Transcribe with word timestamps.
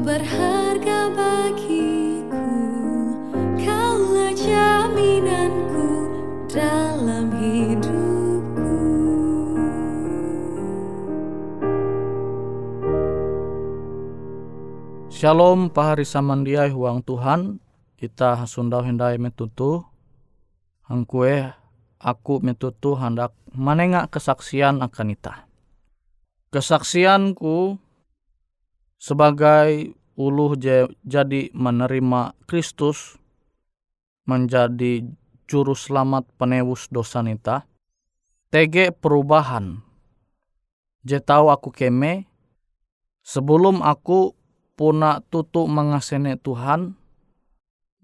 berharga 0.00 1.12
bagiku. 1.12 2.48
Kaulah 3.60 4.32
jaminanku 4.32 5.88
dalam 6.48 7.28
hidupku. 7.36 8.72
Shalom 15.12 15.68
pahari 15.68 16.08
samandiai 16.08 16.72
huang 16.72 17.04
Tuhan. 17.04 17.60
Kita 18.00 18.48
sundau 18.48 18.80
hindai 18.80 19.20
metutu. 19.20 19.84
Hangkue 20.88 21.52
aku 22.00 22.40
metutu 22.40 22.96
hendak 22.96 23.36
menengak 23.52 24.08
kesaksian 24.08 24.80
akan 24.80 25.12
ita. 25.12 25.44
Kesaksianku 26.50 27.76
sebagai 29.00 29.96
uluh 30.20 30.52
jadi 31.00 31.48
menerima 31.56 32.36
Kristus 32.44 33.16
menjadi 34.28 35.08
juru 35.48 35.72
selamat 35.72 36.28
penebus 36.36 36.92
dosa 36.92 37.24
nita. 37.24 37.64
TG 38.52 38.92
perubahan. 39.00 39.80
Je 41.00 41.16
tahu 41.16 41.48
aku 41.48 41.72
keme 41.72 42.28
sebelum 43.24 43.80
aku 43.80 44.36
puna 44.76 45.24
tutu 45.32 45.64
mengasene 45.64 46.36
Tuhan 46.36 46.92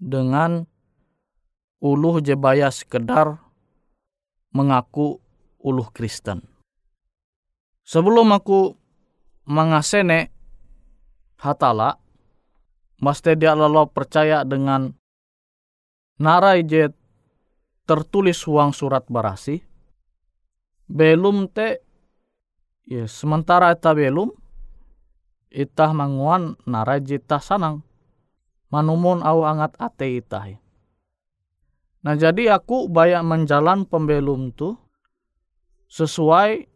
dengan 0.01 0.65
uluh 1.77 2.17
jebaya 2.25 2.73
sekedar 2.73 3.37
mengaku 4.49 5.21
uluh 5.61 5.85
Kristen. 5.93 6.41
Sebelum 7.85 8.33
aku 8.33 8.73
mengasene 9.45 10.36
hatala, 11.37 11.97
mesti 13.01 13.37
dia 13.37 13.53
lalu 13.53 13.85
percaya 13.93 14.41
dengan 14.41 14.89
narai 16.17 16.65
je 16.65 16.89
tertulis 17.85 18.41
uang 18.49 18.73
surat 18.73 19.05
barasi, 19.07 19.61
belum 20.89 21.47
te 21.53 21.79
ya 22.87 23.05
sementara 23.05 23.71
eta 23.71 23.93
belum 23.93 24.33
itah 25.53 25.91
manguan 25.95 26.59
narajita 26.67 27.39
sanang. 27.39 27.85
Manumun 28.67 29.23
au 29.23 29.47
angat 29.47 29.79
ate 29.79 30.19
itah. 30.19 30.59
Nah 32.03 32.15
jadi 32.19 32.51
aku 32.59 32.91
banyak 32.91 33.23
menjalan 33.23 33.87
pembelum 33.87 34.51
tu 34.51 34.75
sesuai 35.87 36.67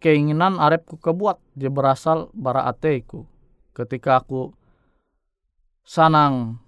keinginan 0.00 0.56
arepku 0.56 0.96
kebuat 0.96 1.36
dia 1.52 1.68
berasal 1.68 2.32
bara 2.32 2.64
ateku 2.64 3.28
ketika 3.78 4.18
aku 4.18 4.50
sanang 5.86 6.58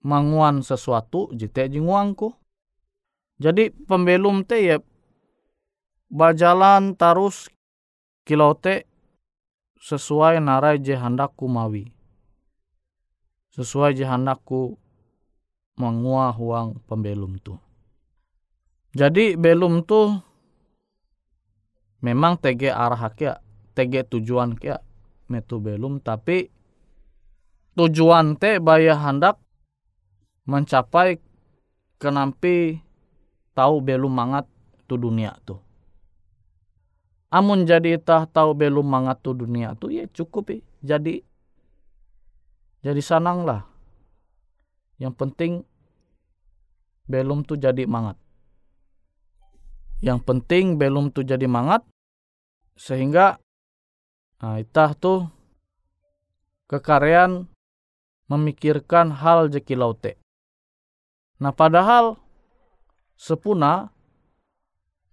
manguan 0.00 0.64
sesuatu 0.64 1.28
jite 1.36 1.68
jinguangku 1.68 2.32
jadi 3.36 3.68
pembelum 3.84 4.48
te 4.48 4.56
ya 4.64 4.76
bajalan 6.08 6.96
terus 6.96 7.52
kilau 8.24 8.56
te 8.56 8.88
sesuai 9.80 10.44
narai 10.44 10.76
je 10.76 10.92
handakku 10.92 11.48
mawi. 11.48 11.88
Sesuai 13.56 13.96
je 13.96 14.04
handakku 14.04 14.76
mengua 15.80 16.28
huang 16.36 16.76
pembelum 16.84 17.40
tu. 17.40 17.56
Jadi 18.92 19.40
belum 19.40 19.88
tu 19.88 20.20
memang 22.04 22.36
tege 22.36 22.68
arah 22.68 23.08
kia, 23.16 23.40
tege 23.72 24.04
tujuan 24.04 24.52
kia 24.58 24.82
metu 25.30 25.62
belum 25.62 26.02
tapi 26.02 26.50
tujuan 27.78 28.34
te 28.36 28.58
baya 28.58 28.98
handak 28.98 29.38
mencapai 30.44 31.22
kenampi 32.02 32.82
tahu 33.54 33.78
belum 33.78 34.10
mangat 34.10 34.50
tu 34.90 34.98
dunia 34.98 35.38
tu. 35.46 35.54
Amun 37.30 37.62
jadi 37.62 37.94
tah 38.02 38.26
tahu 38.26 38.58
belum 38.58 38.82
mangat 38.82 39.22
tu 39.22 39.30
dunia 39.30 39.78
tu 39.78 39.86
ya 39.94 40.10
cukup 40.10 40.50
ya. 40.50 40.58
Jadi 40.82 41.22
jadi 42.82 42.98
sanang 42.98 43.46
lah. 43.46 43.62
Yang 44.98 45.14
penting 45.14 45.52
belum 47.06 47.46
tu 47.46 47.54
jadi 47.54 47.86
mangat. 47.86 48.18
Yang 50.02 50.20
penting 50.26 50.80
belum 50.80 51.14
tu 51.14 51.22
jadi 51.22 51.46
mangat 51.46 51.86
sehingga 52.74 53.36
nah, 54.40 54.56
itah 54.58 54.92
tu 54.96 55.28
kekarean 56.66 57.46
memikirkan 58.30 59.10
hal 59.10 59.50
jeki 59.50 59.74
laute. 59.74 60.16
Nah 61.40 61.50
padahal 61.50 62.20
sepuna 63.18 63.90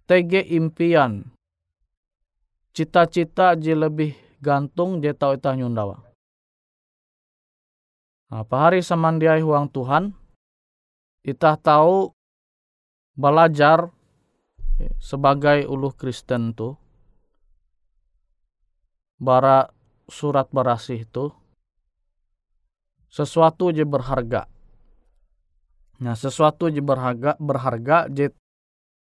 tege 0.08 0.40
impian 0.40 1.28
cita-cita 2.72 3.58
je 3.58 3.74
lebih 3.74 4.14
gantung 4.38 5.02
je 5.02 5.10
tau 5.10 5.34
itah 5.34 5.58
nyundawa. 5.58 5.98
Apa 8.28 8.68
hari 8.68 8.84
samandiai 8.84 9.40
huang 9.40 9.72
Tuhan, 9.72 10.12
itah 11.24 11.56
tahu 11.56 12.12
belajar 13.16 13.88
sebagai 15.00 15.64
uluh 15.64 15.90
Kristen 15.96 16.52
tu, 16.52 16.76
bara 19.18 19.68
surat 20.08 20.48
berasih 20.54 21.04
tu, 21.10 21.34
sesuatu 23.10 23.74
je 23.74 23.84
berharga. 23.84 24.46
Nah, 25.98 26.14
sesuatu 26.14 26.70
je 26.70 26.78
berharga, 26.78 27.34
berharga 27.42 28.06
je 28.08 28.30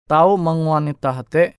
tahu 0.07 0.39
menguanita 0.39 1.13
hati 1.13 1.53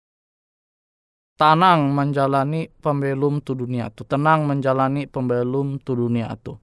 tenang 1.37 1.93
menjalani 1.93 2.65
pembelum 2.81 3.43
tu 3.45 3.53
dunia 3.53 3.93
tu 3.93 4.01
tenang 4.07 4.49
menjalani 4.49 5.05
pembelum 5.05 5.77
tu 5.77 5.93
dunia 5.93 6.33
tu 6.41 6.57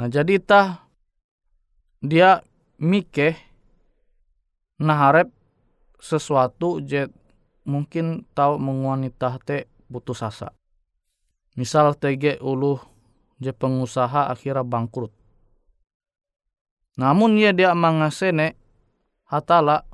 nah 0.00 0.08
jadi 0.08 0.40
tah 0.40 0.88
dia 2.00 2.40
mikeh 2.80 3.36
nah 4.80 4.96
harap 4.96 5.28
sesuatu 6.00 6.80
je 6.80 7.12
mungkin 7.68 8.24
tahu 8.32 8.56
menguanita 8.56 9.36
te 9.44 9.68
putus 9.90 10.22
asa 10.22 10.54
misal 11.58 11.98
tege 11.98 12.38
ulu 12.38 12.78
je 13.42 13.50
pengusaha 13.50 14.30
akhirnya 14.30 14.62
bangkrut 14.62 15.10
namun 16.94 17.34
ya 17.36 17.50
dia 17.50 17.74
mangasene 17.74 18.54
hatala 19.26 19.90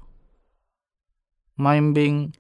maimbing 1.57 2.37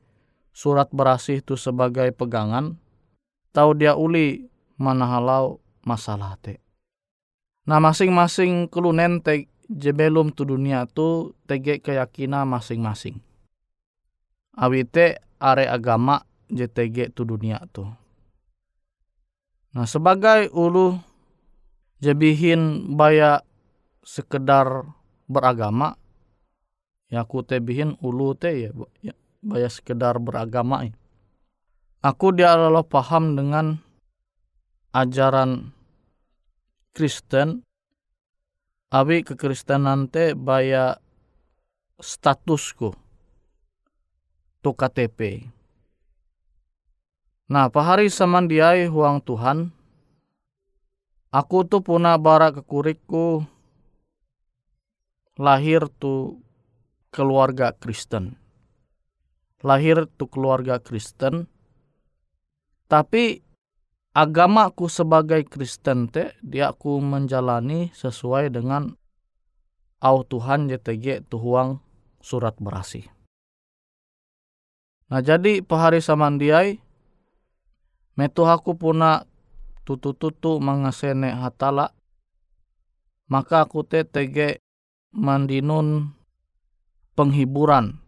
surat 0.57 0.89
berasih 0.89 1.45
itu 1.45 1.57
sebagai 1.61 2.13
pegangan, 2.17 2.81
tahu 3.53 3.77
dia 3.77 3.93
uli 3.93 4.49
mana 4.81 5.05
halau 5.05 5.61
masalah 5.85 6.37
te. 6.41 6.65
Nah 7.69 7.77
masing-masing 7.77 8.73
kelunen 8.73 9.21
te 9.21 9.53
jebelum 9.69 10.33
tu 10.33 10.49
dunia 10.49 10.89
tu 10.89 11.37
tege 11.45 11.85
keyakinan 11.85 12.49
masing-masing. 12.49 13.21
Awite 14.57 15.21
are 15.37 15.69
agama 15.69 16.25
JTG 16.53 17.13
tu 17.13 17.27
dunia 17.27 17.63
tu. 17.71 17.87
Nah 19.75 19.85
sebagai 19.85 20.49
ulu 20.55 20.97
jebihin 22.01 22.95
baya 22.97 23.43
sekedar 24.07 24.87
beragama 25.27 25.99
ya 27.11 27.23
aku 27.23 27.43
tebihin 27.47 27.95
ulu 28.03 28.35
te 28.35 28.51
ya, 28.67 28.71
ya 29.03 29.15
baya 29.43 29.69
sekedar 29.71 30.19
beragama. 30.19 30.87
Aku 32.03 32.31
dia 32.35 32.55
adalah 32.55 32.87
paham 32.87 33.35
dengan 33.35 33.83
ajaran 34.95 35.75
Kristen. 36.95 37.67
Abi 38.87 39.27
kekristenan 39.27 40.07
te 40.07 40.39
baya 40.39 40.95
statusku 41.99 42.95
tu 44.63 44.71
KTP. 44.71 45.51
Nah, 47.47 47.71
pahari 47.71 48.11
samandiai 48.11 48.91
huang 48.91 49.23
Tuhan, 49.23 49.71
aku 51.31 51.63
tu 51.67 51.79
puna 51.79 52.19
bara 52.19 52.51
kekuriku 52.51 53.47
lahir 55.39 55.87
tu 56.03 56.43
keluarga 57.15 57.71
Kristen 57.71 58.35
lahir 59.67 60.07
tu 60.15 60.31
keluarga 60.31 60.79
Kristen, 60.79 61.51
tapi 62.87 63.43
agamaku 64.15 64.87
sebagai 64.87 65.43
Kristen 65.51 66.07
te 66.07 66.39
dia 66.45 66.71
aku 66.71 67.03
menjalani 67.03 67.91
sesuai 67.91 68.55
dengan 68.55 68.95
au 69.99 70.23
Tuhan 70.23 70.71
JTG 70.71 71.27
tuhuang 71.27 71.83
surat 72.23 72.55
berasi. 72.63 73.11
Nah 75.11 75.23
jadi 75.23 75.63
pahari 75.63 75.99
samandiai 75.99 76.79
metu 78.17 78.49
aku 78.49 78.75
puna 78.75 79.29
tutu-tutu 79.85 80.59
mengasene 80.59 81.31
hatala 81.31 81.95
maka 83.29 83.69
aku 83.69 83.85
te 83.85 84.03
tege 84.03 84.65
mandinun 85.13 86.17
penghiburan 87.15 88.01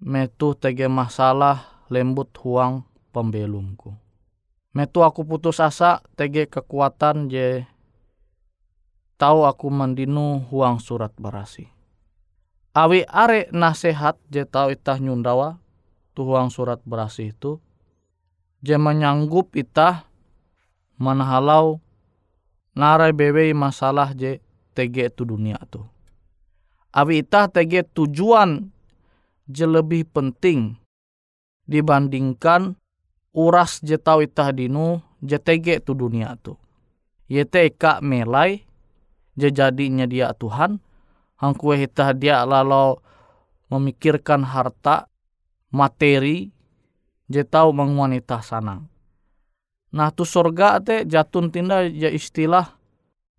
metu 0.00 0.56
tege 0.56 0.88
masalah 0.88 1.84
lembut 1.92 2.32
huang 2.40 2.88
pembelumku. 3.12 3.92
Metu 4.72 5.02
aku 5.04 5.26
putus 5.26 5.60
asa 5.60 6.00
tege 6.16 6.46
kekuatan 6.46 7.28
je 7.28 7.66
tahu 9.20 9.44
aku 9.44 9.68
mendinu 9.68 10.40
huang 10.48 10.80
surat 10.80 11.12
barasi. 11.18 11.68
Awi 12.72 13.02
are 13.10 13.50
nasehat 13.50 14.16
je 14.30 14.46
tahu 14.46 14.72
itah 14.78 15.02
nyundawa 15.02 15.58
tu 16.14 16.22
huang 16.22 16.48
surat 16.54 16.78
berasi 16.86 17.34
itu 17.34 17.58
je 18.60 18.76
menyanggup 18.76 19.56
itah 19.56 20.04
manahalau 21.00 21.80
narai 22.76 23.16
bewe 23.16 23.52
masalah 23.56 24.12
je 24.12 24.40
tege 24.76 25.08
tu 25.12 25.24
dunia 25.24 25.58
tu. 25.68 25.84
Awi 26.92 27.24
itah 27.24 27.48
tege 27.48 27.84
tujuan 27.84 28.68
je 29.48 29.64
lebih 29.66 30.06
penting 30.08 30.76
dibandingkan 31.66 32.76
uras 33.32 33.80
je 33.80 33.96
tau 33.96 34.20
itah 34.20 34.52
dinu 34.52 35.00
je 35.24 35.38
tege 35.40 35.80
tu 35.80 35.96
dunia 35.96 36.36
tu. 36.38 36.58
Yete 37.30 37.70
eka 37.70 38.02
melai 38.02 38.66
je 39.38 39.54
jadinya 39.54 40.04
dia 40.04 40.34
Tuhan 40.34 40.82
hang 41.38 41.54
kue 41.54 41.78
hitah 41.78 42.10
dia 42.12 42.42
lalu 42.42 42.98
memikirkan 43.70 44.42
harta 44.42 45.06
materi 45.70 46.50
je 47.30 47.46
tau 47.46 47.70
mengwanita 47.70 48.42
sanang. 48.42 48.90
Nah 49.94 50.10
tu 50.10 50.26
sorga 50.26 50.82
te 50.82 51.06
jatun 51.06 51.54
tinda 51.54 51.86
ya 51.86 52.10
istilah 52.10 52.74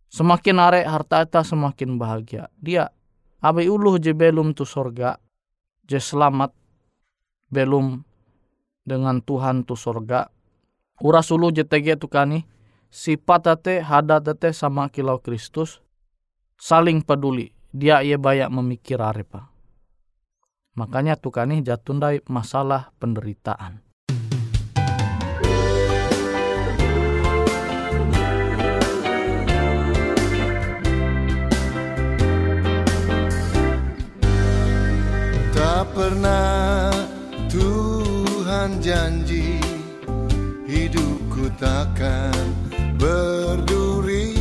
semakin 0.08 0.58
are 0.64 0.82
harta 0.88 1.28
eta 1.28 1.44
semakin 1.44 2.00
bahagia. 2.00 2.48
Dia 2.56 2.88
abai 3.44 3.68
uluh 3.68 4.00
je 4.00 4.16
belum 4.16 4.56
tu 4.56 4.64
sorga 4.64 5.20
je 5.84 6.00
selamat 6.00 6.56
belum 7.52 8.08
dengan 8.88 9.20
Tuhan 9.20 9.68
tu 9.68 9.76
sorga. 9.76 10.32
Uras 11.04 11.28
ulu 11.28 11.52
JTG 11.52 12.00
tu 12.00 12.08
kani 12.08 12.48
sifat 12.88 13.60
ate 13.60 13.84
hadat 13.84 14.24
ate 14.24 14.56
sama 14.56 14.88
kilau 14.88 15.20
Kristus 15.20 15.84
saling 16.56 17.04
peduli. 17.04 17.52
Dia 17.72 18.04
ia 18.04 18.20
banyak 18.20 18.52
memikir 18.52 19.00
arepa. 19.00 19.51
Makanya 20.72 21.20
tu 21.20 21.36
kani 21.36 21.60
jatundai 21.68 22.24
masalah 22.32 22.96
penderitaan. 22.96 23.84
Tak 35.52 35.92
pernah 35.92 36.88
Tuhan 37.52 38.80
janji 38.80 39.60
hidupku 40.64 41.52
takkan 41.60 42.48
berduri 42.96 44.32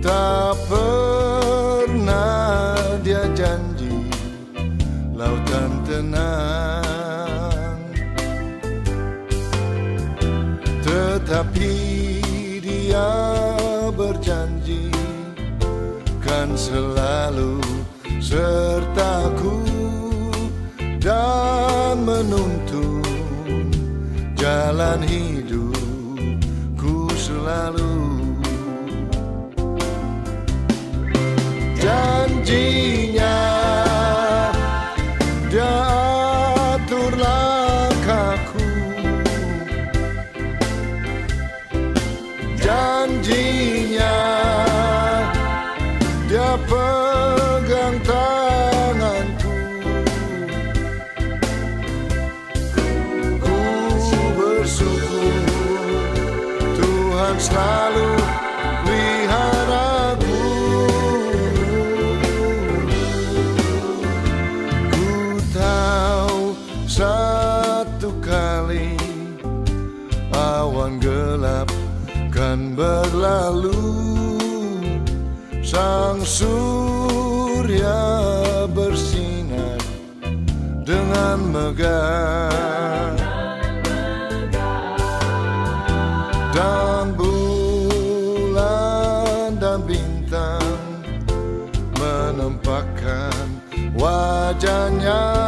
Tak 0.00 0.56
pernah 0.64 1.39
tenang. 6.00 7.76
Tetapi 10.80 11.76
dia 12.64 13.12
berjanji 13.92 14.88
kan 16.24 16.56
selalu 16.56 17.60
sertaku 18.16 19.60
dan 21.04 22.00
menuntun 22.00 23.68
jalan 24.40 25.04
hidupku 25.04 27.12
selalu 27.12 28.09
dengan 81.20 81.52
megah 81.52 83.12
dan 86.56 87.12
bulan 87.12 88.40
dan 89.60 89.84
bintang 89.84 90.64
menampakkan 92.00 93.60
wajahnya 93.92 95.39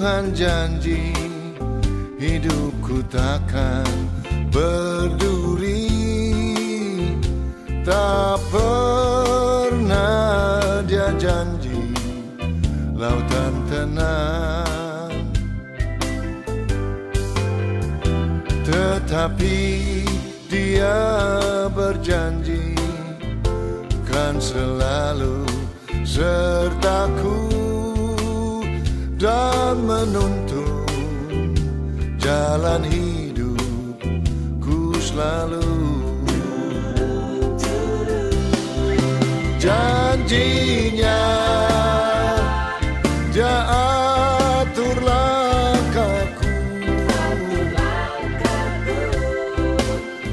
Tuhan 0.00 0.32
janji 0.32 1.12
Hidupku 2.16 3.04
takkan 3.12 3.84
berduri. 4.48 5.92
Tak 7.84 8.40
pernah 8.48 10.00
dia 10.88 11.12
janji 11.20 11.92
Lautan 12.96 13.52
tenang. 13.68 15.12
Tetapi 18.64 19.60
dia 20.48 20.96
berjanji 21.76 22.72
Kan 24.08 24.40
selalu 24.40 25.44
sertaku 26.08 27.59
dan 29.20 29.84
menuntun 29.84 31.52
jalan 32.16 32.80
hidupku 32.88 34.16
selalu. 34.96 35.60
Janjinya 39.60 41.20
dia 43.28 43.56
atur 44.64 44.96
langkahku. 45.04 46.48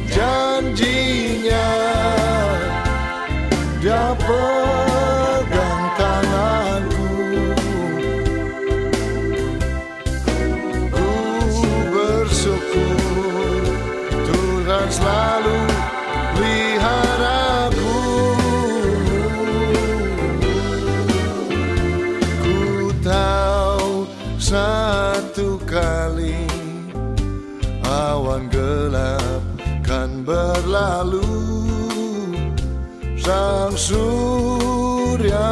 Janjinya 0.07 1.67
dia 3.83 4.15
pegang 4.15 4.86
Sang 33.27 33.75
surya 33.75 35.51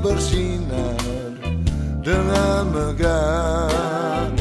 bersinar 0.00 0.96
dengan 2.00 2.72
megah. 2.72 4.32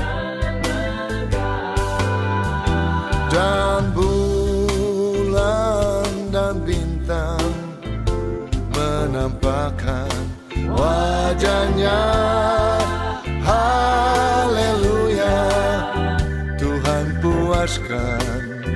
Dan 3.27 3.91
bulan 3.91 6.07
dan 6.31 6.63
bintang 6.63 7.43
menampakkan 8.71 10.15
wajahnya. 10.71 12.07
Haleluya. 13.43 15.43
Tuhan 16.55 17.19
puaskan 17.19 18.23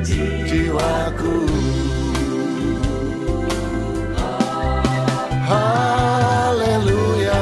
jiwaku 0.03 1.47
Haleluya 5.49 7.41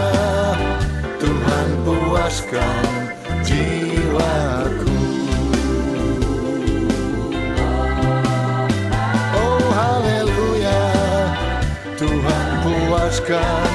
Tuhan 1.19 1.67
puaskan 1.83 2.87
jiwaku 3.43 4.95
Oh 9.35 9.59
haleluya 9.75 10.87
Tuhan 11.99 12.47
puaskan 12.63 13.67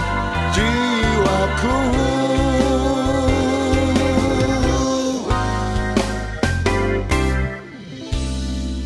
jiwaku 0.56 1.76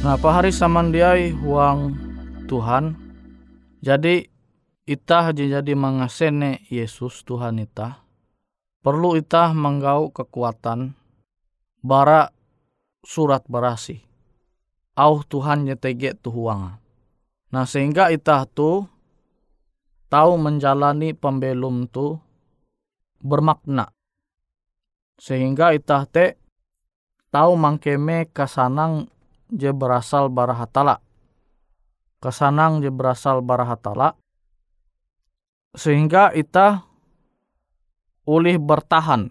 Nah, 0.03 0.19
hari 0.19 0.51
samandiai 0.51 1.31
huang 1.35 1.95
Tuhan. 2.51 2.99
Jadi 3.83 4.36
itah 4.87 5.35
jadi 5.35 5.75
mengasene 5.75 6.63
Yesus 6.71 7.27
Tuhan 7.27 7.59
itah. 7.59 8.07
Perlu 8.87 9.19
itah 9.19 9.51
menggau 9.51 10.15
kekuatan 10.15 10.95
bara 11.83 12.31
surat 13.03 13.43
berasi. 13.51 13.99
Au 14.95 15.27
Tuhan 15.27 15.67
nyetege 15.67 16.15
tu 16.15 16.31
huang. 16.31 16.79
Nah 17.51 17.67
sehingga 17.67 18.15
itah 18.15 18.47
tu 18.47 18.87
tahu 20.07 20.39
menjalani 20.39 21.19
pembelum 21.19 21.91
tu 21.91 22.15
bermakna. 23.19 23.91
Sehingga 25.19 25.75
itah 25.75 26.07
te 26.07 26.39
tahu 27.35 27.59
mangkeme 27.59 28.31
kasanang 28.31 29.11
je 29.51 29.75
berasal 29.75 30.31
barahatala. 30.31 31.03
Kesanang 32.23 32.87
je 32.87 32.95
berasal 32.95 33.43
barahatala. 33.43 34.15
Sehingga 35.77 36.33
ita 36.33 36.89
ulih 38.25 38.57
bertahan. 38.57 39.29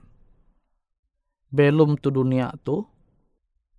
Belum 1.49 1.97
tu 1.97 2.13
dunia 2.13 2.53
tu. 2.62 2.86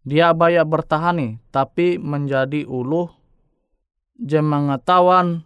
Dia 0.07 0.31
baya 0.35 0.63
bertahan 0.63 1.19
nih, 1.19 1.33
tapi 1.51 1.99
menjadi 1.99 2.63
uluh 2.63 3.11
je 4.19 4.39
mengetahuan 4.39 5.43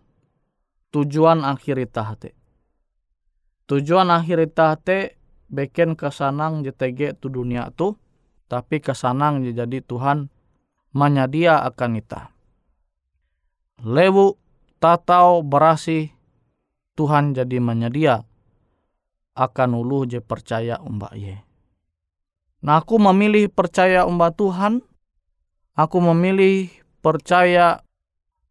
tujuan 0.93 1.45
akhir 1.45 1.81
ita 1.81 2.05
te. 2.17 2.37
Tujuan 3.65 4.13
akhir 4.13 4.53
ita 4.53 4.77
te 4.77 5.17
beken 5.49 5.97
kesanang 5.97 6.61
JTG 6.61 7.17
tu 7.17 7.33
dunia 7.33 7.73
tu, 7.73 7.97
tapi 8.53 8.85
kesanang 8.85 9.41
jadi 9.49 9.81
Tuhan 9.81 10.29
menyedia 10.93 11.65
akan 11.65 11.97
ita. 11.97 12.29
Lewu 13.81 14.37
tatau 14.77 15.41
berasi 15.41 16.13
Tuhan 16.99 17.37
jadi 17.37 17.59
menyedia 17.63 18.25
akan 19.37 19.71
ulu 19.79 20.05
je 20.05 20.21
percaya 20.21 20.77
umba 20.83 21.11
ye. 21.17 21.41
Nah 22.61 22.83
aku 22.85 23.01
memilih 23.01 23.49
percaya 23.49 24.05
umba 24.05 24.29
Tuhan, 24.37 24.85
aku 25.73 25.99
memilih 26.13 26.69
percaya 27.01 27.81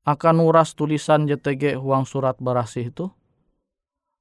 akan 0.01 0.41
uras 0.41 0.73
tulisan 0.73 1.29
JTG 1.29 1.77
huang 1.77 2.09
surat 2.09 2.39
berasih 2.41 2.89
itu. 2.89 3.05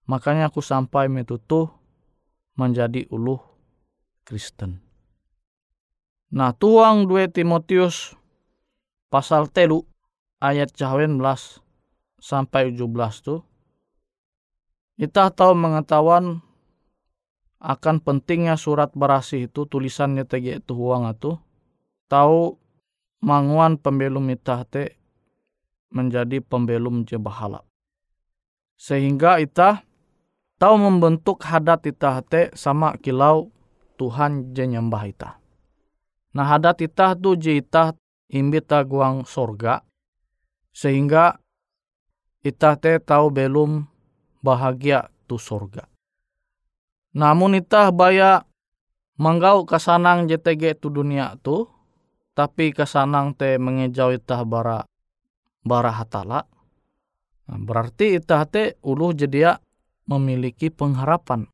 Makanya 0.05 0.53
aku 0.53 0.61
sampai 0.61 1.09
metutuh 1.09 1.73
menjadi 2.57 3.09
uluh 3.09 3.41
Kristen. 4.29 4.85
Nah 6.29 6.53
tuang 6.53 7.09
2 7.09 7.33
Timotius 7.33 8.13
pasal 9.09 9.49
telu 9.49 9.89
ayat 10.45 10.69
cawen 10.77 11.17
belas 11.17 11.65
sampai 12.21 12.77
17 12.77 13.25
tu. 13.25 13.41
Kita 14.99 15.31
tahu 15.31 15.55
mengetahuan 15.55 16.43
akan 17.63 18.03
pentingnya 18.03 18.59
surat 18.59 18.91
berasih 18.99 19.47
itu 19.47 19.63
tulisannya 19.63 20.27
tege 20.27 20.59
itu 20.59 20.75
huang 20.75 21.07
itu 21.07 21.39
tahu 22.11 22.59
manguan 23.23 23.79
pembelum 23.79 24.27
itah 24.35 24.67
te 24.67 24.99
menjadi 25.95 26.43
pembelum 26.43 27.07
je 27.07 27.15
bahala. 27.15 27.63
Sehingga 28.75 29.39
itah 29.39 29.87
tahu 30.59 30.75
membentuk 30.75 31.47
hadat 31.47 31.87
itah 31.87 32.19
te 32.27 32.51
sama 32.59 32.99
kilau 32.99 33.55
Tuhan 34.03 34.51
je 34.51 34.67
nyembah 34.67 35.05
itah. 35.11 35.35
Nah 36.35 36.47
hadat 36.47 36.83
itah 36.83 37.15
tu 37.15 37.39
je 37.39 37.59
itah 37.59 37.95
imbita 38.35 38.83
guang 38.83 39.23
sorga. 39.23 39.83
Sehingga 40.75 41.39
itah 42.43 42.75
te 42.79 42.99
tahu 42.99 43.31
belum 43.31 43.98
bahagia 44.45 45.11
tu 45.27 45.37
sorga. 45.37 45.87
Namun 47.17 47.59
itah 47.59 47.91
baya 47.91 48.45
manggau 49.19 49.67
kesanang 49.67 50.31
JTG 50.31 50.79
tu 50.79 50.93
dunia 50.93 51.35
tu, 51.43 51.67
tapi 52.39 52.71
kesanang 52.71 53.35
te 53.35 53.59
mengejau 53.59 54.15
itah 54.15 54.47
bara 54.47 54.87
bara 55.67 55.91
hatala. 55.91 56.47
Berarti 57.49 58.21
itah 58.21 58.45
te 58.45 58.77
uluh 58.85 59.17
jedia 59.17 59.59
memiliki 60.05 60.69
pengharapan. 60.69 61.49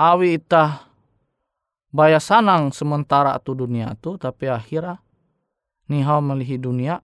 Awi 0.00 0.40
itah 0.40 0.88
baya 1.90 2.22
sanang 2.22 2.70
sementara 2.72 3.36
tu 3.42 3.52
dunia 3.52 3.98
tu, 3.98 4.16
tapi 4.16 4.48
akhirnya 4.48 5.02
nihau 5.90 6.22
melihi 6.22 6.56
dunia. 6.56 7.02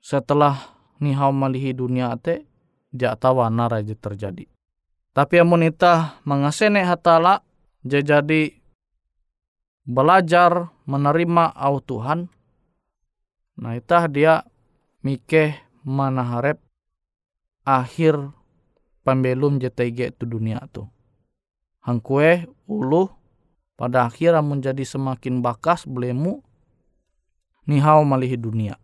Setelah 0.00 0.76
nihau 1.00 1.32
melihi 1.32 1.72
dunia 1.72 2.12
te, 2.20 2.49
dia 2.90 3.14
tawa 3.14 3.46
naraja 3.48 3.94
terjadi. 3.94 4.46
Tapi 5.10 5.34
amun 5.42 5.66
ita 5.66 6.22
mengasene 6.22 6.86
hatala 6.86 7.42
jadi 7.82 8.54
belajar 9.82 10.70
menerima 10.86 11.50
au 11.50 11.82
Tuhan. 11.82 12.30
Nah 13.58 13.72
itah 13.74 14.06
dia 14.06 14.46
mikeh 15.02 15.58
manaharep 15.82 16.62
akhir 17.66 18.30
pembelum 19.02 19.58
JTG 19.58 20.14
tu 20.14 20.30
dunia 20.30 20.62
tu. 20.70 20.86
Hangkue 21.82 22.46
ulu 22.68 23.08
pada 23.74 24.06
akhirnya 24.06 24.44
menjadi 24.44 24.84
semakin 24.84 25.40
bakas 25.40 25.88
belemu 25.88 26.44
nihau 27.64 28.04
malihi 28.04 28.36
dunia. 28.36 28.76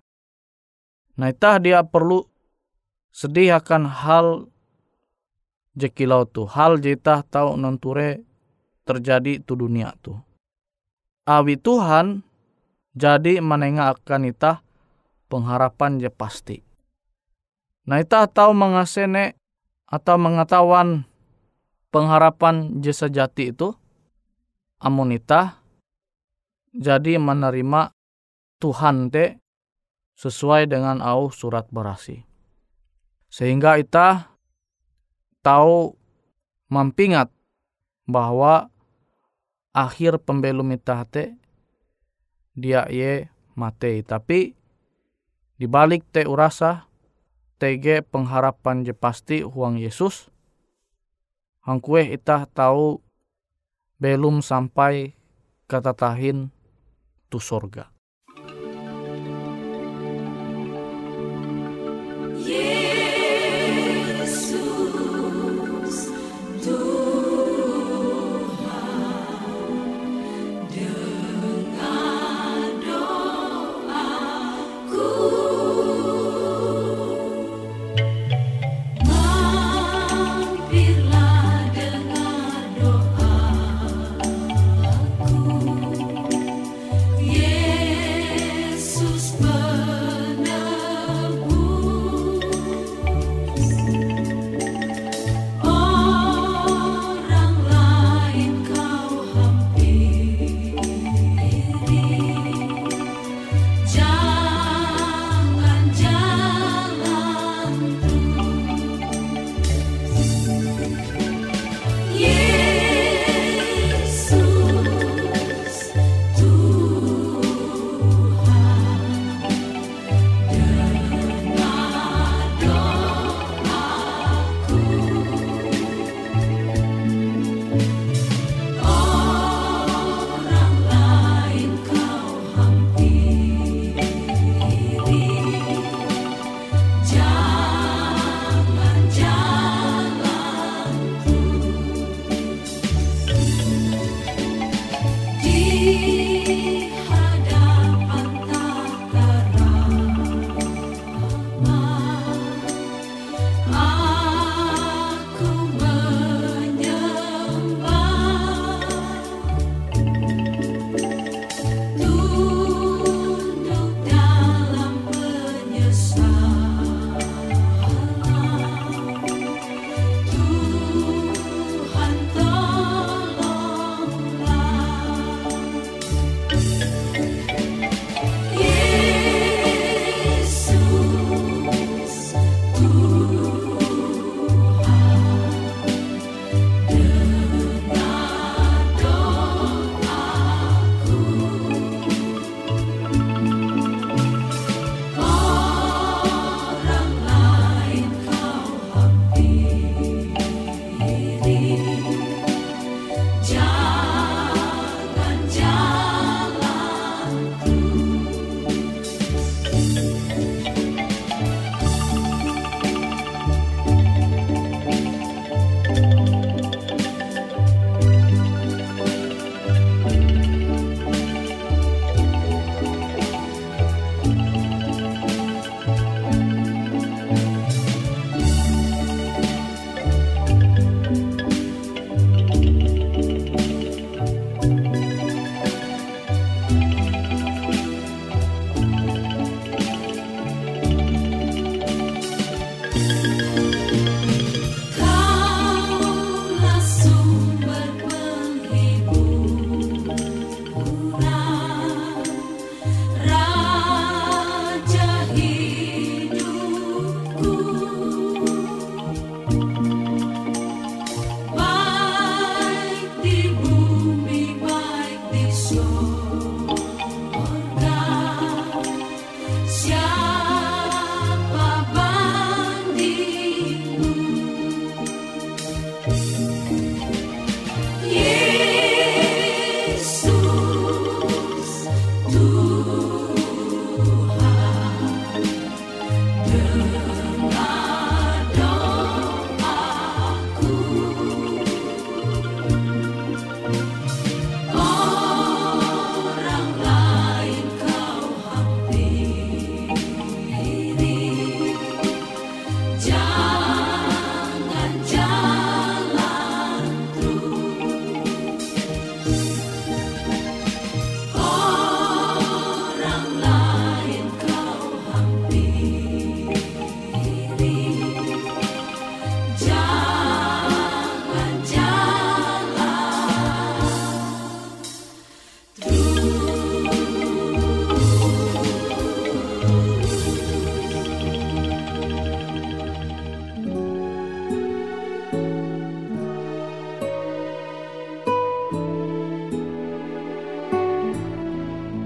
Nah 1.16 1.33
itah 1.33 1.61
dia 1.61 1.85
perlu 1.85 2.25
sedih 3.17 3.57
akan 3.57 3.89
hal 3.89 4.27
jekilau 5.73 6.29
tu 6.29 6.45
hal 6.45 6.77
jita 6.77 7.25
tahu 7.25 7.57
nonture 7.57 8.21
terjadi 8.85 9.41
tu 9.41 9.57
dunia 9.57 9.97
tu. 10.05 10.13
Awi 11.25 11.57
Tuhan 11.57 12.21
jadi 12.93 13.41
menengah 13.41 13.97
akan 13.97 14.29
ita 14.29 14.61
pengharapan 15.33 15.97
je 15.97 16.13
pasti. 16.13 16.61
Nah 17.89 18.05
ita 18.05 18.29
tahu 18.29 18.53
mengasene 18.53 19.33
atau 19.89 20.21
mengetahuan 20.21 21.09
pengharapan 21.89 22.85
je 22.85 22.93
sejati 22.93 23.57
itu 23.57 23.73
amun 24.77 25.17
ita 25.17 25.57
jadi 26.77 27.17
menerima 27.17 27.97
Tuhan 28.61 29.09
te 29.09 29.41
sesuai 30.21 30.69
dengan 30.69 31.01
au 31.01 31.33
surat 31.33 31.65
berasi. 31.73 32.26
Sehingga 33.29 33.77
ita 33.77 34.33
tahu 35.43 35.95
mampingat 36.71 37.31
bahwa 38.07 38.71
akhir 39.77 40.23
pembelum 40.23 40.73
itahte 40.73 41.37
dia 42.57 42.89
ye 42.89 43.29
mate 43.53 44.01
tapi 44.03 44.57
dibalik 45.61 46.03
te 46.09 46.25
urasa 46.25 46.89
tege 47.61 48.01
pengharapan 48.01 48.89
je 48.89 48.97
pasti 48.97 49.45
huang 49.45 49.77
Yesus 49.77 50.33
hangkue 51.67 52.15
itah 52.15 52.47
tahu 52.47 53.03
belum 53.99 54.45
sampai 54.45 55.17
kata 55.67 55.97
tahin 55.97 56.53
tu 57.27 57.43
sorga. 57.43 57.96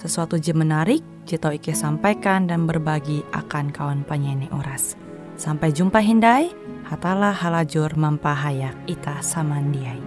sesuatu 0.00 0.40
je 0.40 0.52
menarik, 0.56 1.02
je 1.28 1.36
tau 1.36 1.52
Ike 1.52 1.76
sampaikan 1.76 2.48
dan 2.48 2.64
berbagi 2.64 3.24
akan 3.32 3.72
kawan 3.72 4.00
penyanyi 4.04 4.48
Uras. 4.52 4.96
Sampai 5.36 5.72
jumpa 5.72 6.00
Hindai, 6.00 6.48
hatalah 6.88 7.36
halajur 7.36 7.92
mampahayak 7.96 8.76
ita 8.88 9.20
samandiai. 9.20 10.00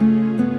Tarik 0.00 0.49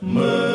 Mừng 0.00 0.51